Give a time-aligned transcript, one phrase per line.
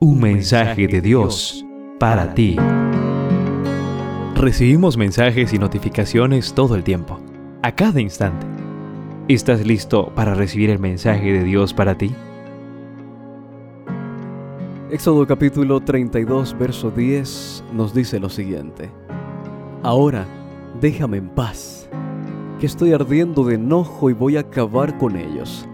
[0.00, 1.66] Un mensaje de Dios
[1.98, 2.56] para ti.
[4.36, 7.18] Recibimos mensajes y notificaciones todo el tiempo,
[7.64, 8.46] a cada instante.
[9.26, 12.14] ¿Estás listo para recibir el mensaje de Dios para ti?
[14.92, 18.92] Éxodo capítulo 32, verso 10 nos dice lo siguiente.
[19.82, 20.28] Ahora,
[20.80, 21.90] déjame en paz,
[22.60, 25.68] que estoy ardiendo de enojo y voy a acabar con ellos.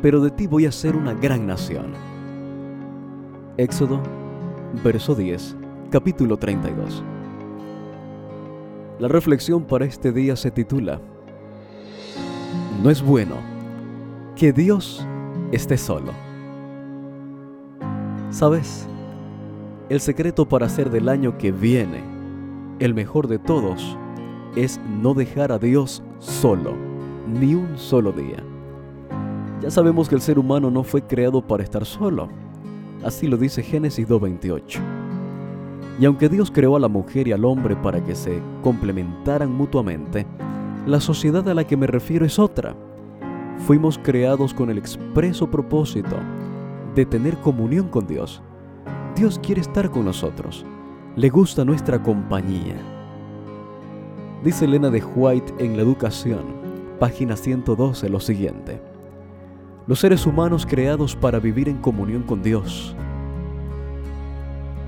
[0.00, 1.92] Pero de ti voy a ser una gran nación
[3.58, 4.00] Éxodo,
[4.84, 5.56] verso 10,
[5.90, 7.02] capítulo 32.
[9.00, 11.00] La reflexión para este día se titula,
[12.84, 13.34] No es bueno
[14.36, 15.04] que Dios
[15.50, 16.12] esté solo.
[18.30, 18.86] ¿Sabes?
[19.88, 22.04] El secreto para hacer del año que viene
[22.78, 23.98] el mejor de todos
[24.54, 26.76] es no dejar a Dios solo,
[27.26, 28.40] ni un solo día.
[29.60, 32.28] Ya sabemos que el ser humano no fue creado para estar solo
[33.04, 34.80] Así lo dice Génesis 2.28.
[36.00, 40.26] Y aunque Dios creó a la mujer y al hombre para que se complementaran mutuamente,
[40.86, 42.76] la sociedad a la que me refiero es otra.
[43.66, 46.16] Fuimos creados con el expreso propósito
[46.94, 48.42] de tener comunión con Dios.
[49.16, 50.64] Dios quiere estar con nosotros.
[51.16, 52.76] Le gusta nuestra compañía.
[54.44, 56.44] Dice Elena de White en La Educación,
[57.00, 58.80] página 112, lo siguiente
[59.88, 62.94] los seres humanos creados para vivir en comunión con Dios.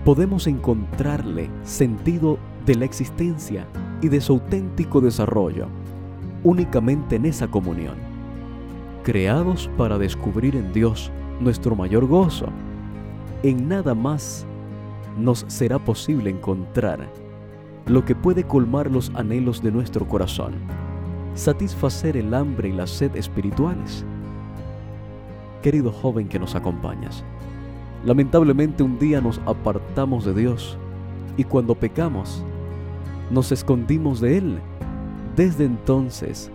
[0.05, 3.67] Podemos encontrarle sentido de la existencia
[4.03, 5.69] y de su auténtico desarrollo
[6.45, 7.95] únicamente en esa comunión.
[9.03, 12.48] Creados para descubrir en Dios nuestro mayor gozo,
[13.43, 14.45] en nada más
[15.19, 17.09] nos será posible encontrar
[17.87, 20.53] lo que puede colmar los anhelos de nuestro corazón,
[21.34, 24.05] satisfacer el hambre y la sed espirituales
[25.61, 27.25] querido joven que nos acompañas.
[28.05, 30.78] Lamentablemente un día nos apartamos de Dios
[31.36, 32.42] y cuando pecamos,
[33.30, 34.58] nos escondimos de Él.
[35.36, 36.50] Desde entonces,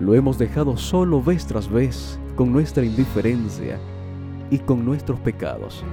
[0.00, 3.78] lo hemos dejado solo vez tras vez con nuestra indiferencia
[4.50, 5.84] y con nuestros pecados.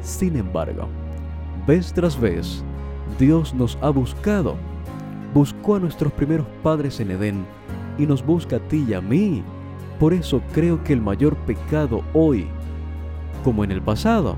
[0.00, 0.88] Sin embargo,
[1.66, 2.62] vez tras vez,
[3.18, 4.56] Dios nos ha buscado.
[5.32, 7.44] Buscó a nuestros primeros padres en Edén
[7.98, 9.42] y nos busca a ti y a mí
[10.04, 12.46] por eso creo que el mayor pecado hoy,
[13.42, 14.36] como en el pasado,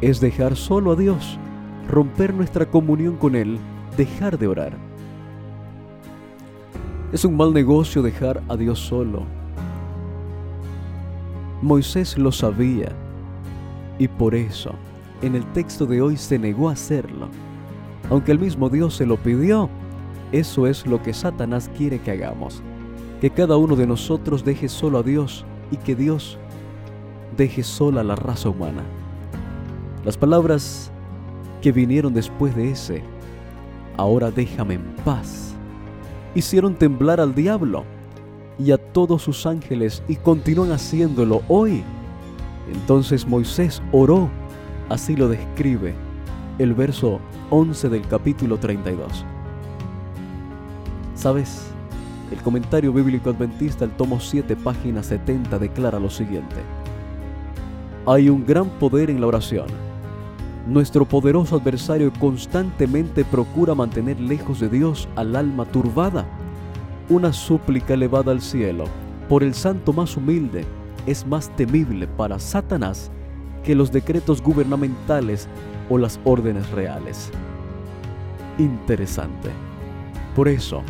[0.00, 1.38] es dejar solo a Dios,
[1.88, 3.58] romper nuestra comunión con Él,
[3.96, 4.72] dejar de orar.
[7.12, 9.22] Es un mal negocio dejar a Dios solo.
[11.62, 12.90] Moisés lo sabía
[14.00, 14.74] y por eso
[15.22, 17.28] en el texto de hoy se negó a hacerlo.
[18.10, 19.70] Aunque el mismo Dios se lo pidió,
[20.32, 22.64] eso es lo que Satanás quiere que hagamos
[23.20, 26.38] que cada uno de nosotros deje solo a Dios y que Dios
[27.36, 28.82] deje sola a la raza humana.
[30.04, 30.90] Las palabras
[31.60, 33.02] que vinieron después de ese,
[33.96, 35.54] ahora déjame en paz,
[36.34, 37.84] hicieron temblar al diablo
[38.58, 41.82] y a todos sus ángeles y continúan haciéndolo hoy.
[42.72, 44.28] Entonces Moisés oró,
[44.88, 45.94] así lo describe
[46.58, 49.24] el verso 11 del capítulo 32.
[51.14, 51.72] ¿Sabes?
[52.30, 56.56] El comentario bíblico adventista, el tomo 7, página 70, declara lo siguiente.
[58.06, 59.66] Hay un gran poder en la oración.
[60.66, 66.26] Nuestro poderoso adversario constantemente procura mantener lejos de Dios al alma turbada.
[67.08, 68.84] Una súplica elevada al cielo
[69.28, 70.66] por el santo más humilde
[71.06, 73.10] es más temible para Satanás
[73.64, 75.48] que los decretos gubernamentales
[75.88, 77.30] o las órdenes reales.
[78.58, 79.50] Interesante.
[80.34, 80.82] Por eso,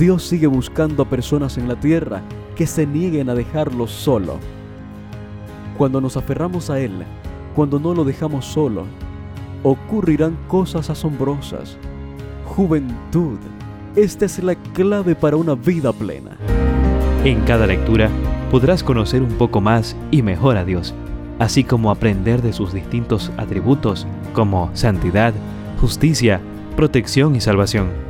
[0.00, 2.22] Dios sigue buscando a personas en la tierra
[2.56, 4.38] que se nieguen a dejarlo solo.
[5.76, 7.04] Cuando nos aferramos a Él,
[7.54, 8.86] cuando no lo dejamos solo,
[9.62, 11.76] ocurrirán cosas asombrosas.
[12.46, 13.38] Juventud,
[13.94, 16.30] esta es la clave para una vida plena.
[17.22, 18.08] En cada lectura
[18.50, 20.94] podrás conocer un poco más y mejor a Dios,
[21.38, 25.34] así como aprender de sus distintos atributos como santidad,
[25.78, 26.40] justicia,
[26.74, 28.09] protección y salvación.